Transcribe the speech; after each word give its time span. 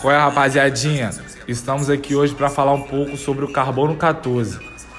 Qual 0.00 0.12
é, 0.12 0.18
rapaziadinha? 0.18 1.10
Estamos 1.48 1.90
aqui 1.90 2.14
hoje 2.14 2.34
para 2.34 2.48
falar 2.48 2.72
um 2.72 2.82
pouco 2.82 3.16
sobre 3.16 3.44
o 3.44 3.52
carbono 3.52 3.96
14. 3.96 4.58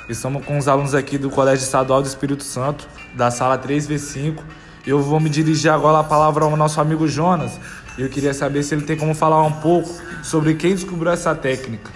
Estamos 0.10 0.46
com 0.46 0.58
os 0.58 0.68
alunos 0.68 0.94
aqui 0.94 1.18
do 1.18 1.30
Colégio 1.30 1.64
Estadual 1.64 2.02
do 2.02 2.08
Espírito 2.08 2.44
Santo, 2.44 2.88
da 3.14 3.32
sala 3.32 3.58
3V5. 3.58 4.40
Eu 4.86 5.02
vou 5.02 5.20
me 5.20 5.30
dirigir 5.30 5.72
agora 5.72 6.00
a 6.00 6.04
palavra 6.04 6.44
ao 6.44 6.58
nosso 6.58 6.82
amigo 6.82 7.08
Jonas. 7.08 7.60
E 7.98 8.02
eu 8.02 8.10
queria 8.10 8.34
saber 8.34 8.64
se 8.64 8.76
ele 8.76 8.84
tem 8.84 8.98
como 8.98 9.16
falar 9.16 9.42
um 9.44 9.54
pouco 9.62 9.90
sobre 10.22 10.56
quem 10.56 10.76
descobriu 10.76 11.12
essa 11.12 11.34
técnica. 11.34 11.92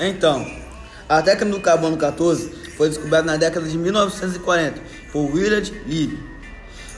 Então, 0.00 0.46
a 1.08 1.22
técnica 1.22 1.56
do 1.56 1.60
carbono 1.60 1.96
14 1.96 2.72
foi 2.76 2.88
descoberta 2.88 3.24
na 3.24 3.36
década 3.36 3.66
de 3.68 3.78
1940 3.78 4.80
por 5.12 5.32
Willard 5.32 5.72
Libby. 5.86 6.35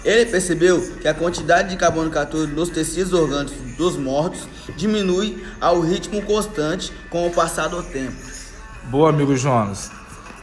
Ele 0.05 0.27
percebeu 0.27 0.81
que 1.01 1.09
a 1.09 1.15
quantidade 1.15 1.71
de 1.71 1.77
carbono 1.77 2.11
14 2.11 2.53
nos 2.53 2.69
tecidos 2.69 3.13
orgânicos 3.13 3.57
dos 3.77 3.97
mortos 3.97 4.49
diminui 4.77 5.45
ao 5.61 5.81
ritmo 5.81 6.23
constante 6.23 6.93
com 7.11 7.27
o 7.27 7.31
passar 7.31 7.69
do 7.69 7.83
tempo. 7.83 8.17
Boa, 8.85 9.11
amigo 9.11 9.37
Jonas. 9.37 9.91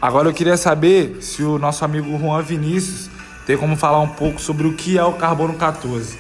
Agora 0.01 0.29
eu 0.29 0.33
queria 0.33 0.57
saber 0.57 1.17
se 1.21 1.41
o 1.41 1.57
nosso 1.57 1.83
amigo 1.83 2.17
Juan 2.19 2.41
Vinícius 2.41 3.09
tem 3.45 3.57
como 3.57 3.75
falar 3.75 4.01
um 4.01 4.09
pouco 4.09 4.39
sobre 4.39 4.67
o 4.67 4.75
que 4.75 4.97
é 4.97 5.03
o 5.03 5.13
carbono 5.13 5.55
14. 5.55 6.19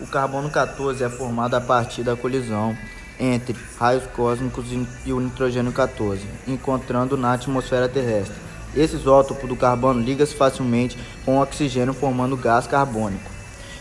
O 0.00 0.06
carbono 0.06 0.48
14 0.48 1.04
é 1.04 1.08
formado 1.08 1.54
a 1.54 1.60
partir 1.60 2.02
da 2.02 2.16
colisão 2.16 2.76
entre 3.18 3.56
raios 3.78 4.04
cósmicos 4.14 4.66
e 5.04 5.12
o 5.12 5.20
nitrogênio 5.20 5.72
14, 5.72 6.24
encontrando 6.46 7.16
na 7.16 7.32
atmosfera 7.34 7.88
terrestre. 7.88 8.47
Esse 8.76 8.96
isótopo 8.96 9.46
do 9.46 9.56
carbono 9.56 10.00
liga-se 10.00 10.34
facilmente 10.34 10.98
com 11.24 11.38
o 11.38 11.42
oxigênio 11.42 11.94
formando 11.94 12.36
gás 12.36 12.66
carbônico, 12.66 13.30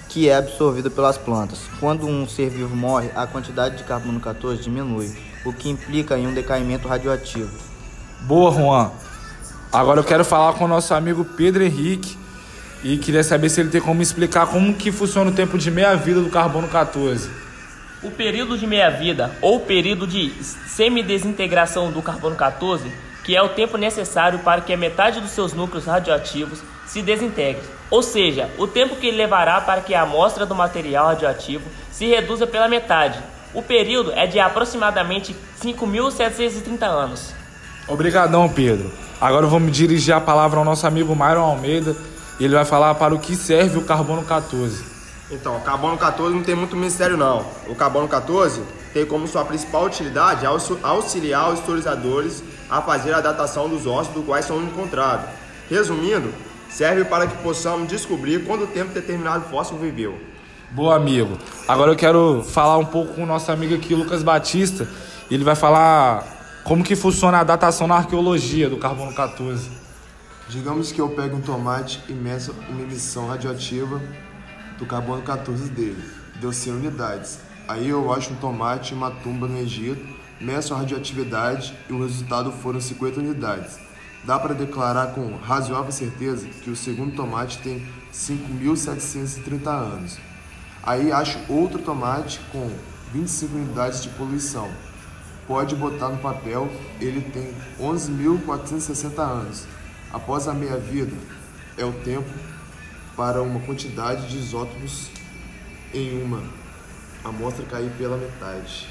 que 0.09 0.29
é 0.29 0.35
absorvido 0.35 0.89
pelas 0.89 1.17
plantas. 1.17 1.59
Quando 1.79 2.07
um 2.07 2.27
ser 2.27 2.49
vivo 2.49 2.75
morre, 2.75 3.09
a 3.15 3.27
quantidade 3.27 3.77
de 3.77 3.83
carbono 3.83 4.19
14 4.19 4.61
diminui, 4.61 5.11
o 5.45 5.53
que 5.53 5.69
implica 5.69 6.17
em 6.17 6.27
um 6.27 6.33
decaimento 6.33 6.87
radioativo. 6.87 7.51
Boa, 8.21 8.51
Juan. 8.51 8.91
Agora 9.71 9.99
eu 9.99 10.03
quero 10.03 10.23
falar 10.23 10.53
com 10.53 10.65
o 10.65 10.67
nosso 10.67 10.93
amigo 10.93 11.25
Pedro 11.25 11.63
Henrique 11.63 12.17
e 12.83 12.97
queria 12.97 13.23
saber 13.23 13.49
se 13.49 13.59
ele 13.59 13.69
tem 13.69 13.81
como 13.81 14.01
explicar 14.01 14.47
como 14.47 14.73
que 14.73 14.91
funciona 14.91 15.29
o 15.29 15.33
tempo 15.33 15.57
de 15.57 15.69
meia-vida 15.69 16.21
do 16.21 16.29
carbono 16.29 16.67
14. 16.67 17.29
O 18.01 18.11
período 18.11 18.57
de 18.57 18.65
meia-vida 18.65 19.35
ou 19.41 19.59
período 19.59 20.07
de 20.07 20.31
semidesintegração 20.67 21.91
do 21.91 22.01
carbono 22.01 22.35
14, 22.35 22.91
que 23.27 23.35
é 23.35 23.43
o 23.43 23.49
tempo 23.49 23.77
necessário 23.77 24.39
para 24.39 24.61
que 24.61 24.71
a 24.71 24.77
metade 24.77 25.19
dos 25.19 25.31
seus 25.31 25.51
núcleos 25.51 25.83
radioativos 25.83 26.59
se 26.85 27.01
desintegre, 27.01 27.61
ou 27.91 28.01
seja, 28.01 28.49
o 28.57 28.65
tempo 28.65 28.95
que 28.95 29.11
levará 29.11 29.59
para 29.59 29.81
que 29.81 29.93
a 29.93 30.03
amostra 30.03 30.45
do 30.45 30.55
material 30.55 31.07
radioativo 31.07 31.69
se 31.91 32.05
reduza 32.05 32.47
pela 32.47 32.69
metade. 32.69 33.19
O 33.53 33.61
período 33.61 34.13
é 34.13 34.25
de 34.25 34.39
aproximadamente 34.39 35.35
5.730 35.61 36.83
anos. 36.83 37.33
Obrigadão, 37.85 38.47
Pedro. 38.47 38.89
Agora 39.19 39.45
eu 39.45 39.49
vou 39.49 39.59
me 39.59 39.71
dirigir 39.71 40.15
a 40.15 40.21
palavra 40.21 40.59
ao 40.59 40.65
nosso 40.65 40.87
amigo 40.87 41.13
Myron 41.13 41.43
Almeida 41.43 41.97
e 42.39 42.45
ele 42.45 42.55
vai 42.55 42.63
falar 42.63 42.95
para 42.95 43.13
o 43.13 43.19
que 43.19 43.35
serve 43.35 43.77
o 43.77 43.83
carbono 43.83 44.23
14. 44.23 44.85
Então, 45.29 45.57
o 45.57 45.61
carbono 45.61 45.97
14 45.97 46.33
não 46.33 46.43
tem 46.43 46.55
muito 46.55 46.77
mistério 46.77 47.17
não. 47.17 47.45
O 47.67 47.75
carbono 47.75 48.07
14 48.07 48.63
tem 48.93 49.05
como 49.05 49.27
sua 49.27 49.43
principal 49.43 49.83
utilidade 49.83 50.45
auxiliar 50.45 51.51
os 51.51 51.59
historiadores 51.59 52.41
a 52.69 52.81
fazer 52.81 53.13
a 53.13 53.21
datação 53.21 53.69
dos 53.69 53.85
ossos 53.85 54.13
do 54.13 54.23
quais 54.23 54.45
são 54.45 54.61
encontrados. 54.61 55.29
Resumindo, 55.69 56.33
serve 56.69 57.05
para 57.05 57.27
que 57.27 57.37
possamos 57.43 57.87
descobrir 57.87 58.45
quanto 58.45 58.67
tempo 58.67 58.93
determinado 58.93 59.45
fóssil 59.49 59.77
viveu. 59.77 60.19
Boa, 60.71 60.95
amigo. 60.95 61.37
Agora 61.67 61.91
eu 61.91 61.95
quero 61.95 62.43
falar 62.43 62.77
um 62.77 62.85
pouco 62.85 63.13
com 63.13 63.23
o 63.23 63.25
nosso 63.25 63.51
amigo 63.51 63.73
aqui, 63.73 63.95
Lucas 63.95 64.21
Batista. 64.21 64.87
Ele 65.31 65.43
vai 65.43 65.55
falar 65.55 66.61
como 66.63 66.83
que 66.83 66.95
funciona 66.95 67.39
a 67.39 67.43
datação 67.43 67.87
na 67.87 67.95
arqueologia 67.95 68.69
do 68.69 68.77
carbono 68.77 69.13
14. 69.13 69.69
Digamos 70.49 70.91
que 70.91 70.99
eu 70.99 71.09
pego 71.09 71.37
um 71.37 71.41
tomate 71.41 72.01
e 72.09 72.13
meço 72.13 72.53
uma 72.69 72.81
emissão 72.81 73.27
radioativa 73.27 74.01
do 74.77 74.85
carbono 74.85 75.21
14 75.21 75.69
dele. 75.69 76.03
Deu 76.39 76.51
100 76.51 76.73
unidades. 76.73 77.39
Aí 77.67 77.89
eu 77.89 78.13
acho 78.13 78.31
um 78.33 78.35
tomate 78.35 78.93
em 78.93 78.97
uma 78.97 79.11
tumba 79.11 79.47
no 79.47 79.57
Egito, 79.57 80.05
meço 80.39 80.73
a 80.73 80.77
radioatividade 80.77 81.73
e 81.89 81.93
o 81.93 82.01
resultado 82.01 82.51
foram 82.51 82.79
50 82.79 83.19
unidades. 83.19 83.79
Dá 84.23 84.37
para 84.37 84.53
declarar 84.53 85.13
com 85.13 85.35
razoável 85.37 85.91
certeza 85.91 86.47
que 86.47 86.69
o 86.69 86.75
segundo 86.75 87.15
tomate 87.15 87.59
tem 87.59 87.85
5.730 88.13 89.67
anos. 89.67 90.17
Aí 90.83 91.11
acho 91.11 91.39
outro 91.47 91.79
tomate 91.79 92.39
com 92.51 92.69
25 93.13 93.55
unidades 93.55 94.03
de 94.03 94.09
poluição. 94.09 94.69
Pode 95.47 95.75
botar 95.75 96.09
no 96.09 96.17
papel, 96.17 96.69
ele 96.99 97.21
tem 97.21 97.53
11.460 97.79 99.19
anos. 99.19 99.65
Após 100.11 100.47
a 100.47 100.53
meia-vida, 100.53 101.15
é 101.77 101.85
o 101.85 101.93
tempo 101.93 102.29
para 103.15 103.41
uma 103.41 103.59
quantidade 103.61 104.27
de 104.27 104.37
isótopos 104.37 105.09
em 105.93 106.21
uma 106.21 106.43
amostra 107.23 107.65
cair 107.65 107.91
pela 107.97 108.17
metade. 108.17 108.87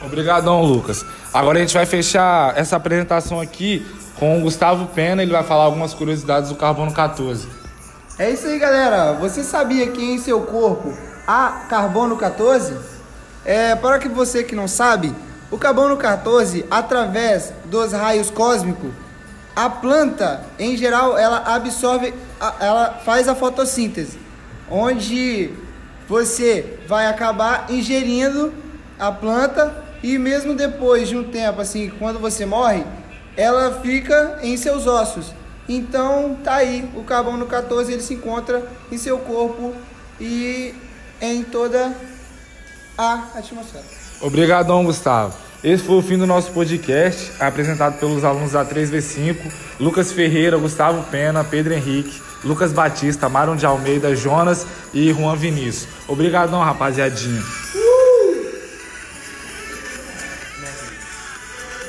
Obrigadão, 0.00 0.62
Lucas. 0.62 1.04
Agora 1.32 1.58
a 1.58 1.60
gente 1.60 1.74
vai 1.74 1.84
fechar 1.84 2.56
essa 2.56 2.76
apresentação 2.76 3.40
aqui 3.40 3.84
com 4.18 4.38
o 4.38 4.42
Gustavo 4.42 4.86
Pena, 4.86 5.22
ele 5.22 5.32
vai 5.32 5.42
falar 5.42 5.64
algumas 5.64 5.94
curiosidades 5.94 6.50
do 6.50 6.56
carbono 6.56 6.92
14. 6.92 7.48
É 8.18 8.30
isso 8.30 8.46
aí, 8.46 8.58
galera. 8.58 9.12
Você 9.14 9.44
sabia 9.44 9.86
que 9.88 10.02
em 10.02 10.18
seu 10.18 10.40
corpo 10.42 10.92
há 11.26 11.66
carbono 11.68 12.16
14? 12.16 12.76
É, 13.44 13.74
para 13.76 13.98
que 13.98 14.08
você 14.08 14.42
que 14.42 14.56
não 14.56 14.66
sabe, 14.66 15.14
o 15.50 15.56
carbono 15.56 15.96
14, 15.96 16.66
através 16.70 17.52
dos 17.64 17.92
raios 17.92 18.30
cósmicos, 18.30 18.90
a 19.54 19.70
planta, 19.70 20.44
em 20.58 20.76
geral, 20.76 21.16
ela 21.16 21.38
absorve, 21.54 22.12
ela 22.60 23.00
faz 23.04 23.28
a 23.28 23.34
fotossíntese, 23.34 24.18
onde 24.70 25.50
você 26.08 26.78
vai 26.86 27.06
acabar 27.06 27.66
ingerindo 27.68 28.52
a 28.98 29.10
planta 29.10 29.87
e 30.02 30.18
mesmo 30.18 30.54
depois 30.54 31.08
de 31.08 31.16
um 31.16 31.24
tempo, 31.24 31.60
assim, 31.60 31.90
quando 31.98 32.18
você 32.18 32.46
morre, 32.46 32.84
ela 33.36 33.80
fica 33.80 34.38
em 34.42 34.56
seus 34.56 34.86
ossos. 34.86 35.32
Então, 35.68 36.38
tá 36.42 36.56
aí, 36.56 36.88
o 36.94 37.04
carbono 37.04 37.46
14 37.46 37.92
ele 37.92 38.02
se 38.02 38.14
encontra 38.14 38.66
em 38.90 38.96
seu 38.96 39.18
corpo 39.18 39.74
e 40.20 40.74
em 41.20 41.42
toda 41.44 41.94
a 42.96 43.24
atmosfera. 43.36 43.84
Obrigadão, 44.20 44.84
Gustavo. 44.84 45.34
Esse 45.62 45.82
foi 45.82 45.96
o 45.96 46.02
fim 46.02 46.16
do 46.16 46.26
nosso 46.26 46.52
podcast, 46.52 47.32
apresentado 47.40 47.98
pelos 47.98 48.24
alunos 48.24 48.52
da 48.52 48.64
3V5, 48.64 49.36
Lucas 49.80 50.12
Ferreira, 50.12 50.56
Gustavo 50.56 51.04
Pena, 51.10 51.42
Pedro 51.42 51.74
Henrique, 51.74 52.22
Lucas 52.44 52.72
Batista, 52.72 53.28
Maron 53.28 53.56
de 53.56 53.66
Almeida, 53.66 54.14
Jonas 54.14 54.64
e 54.94 55.12
Juan 55.12 55.34
Vinícius. 55.34 55.88
Obrigadão, 56.06 56.60
rapaziadinha. 56.60 57.42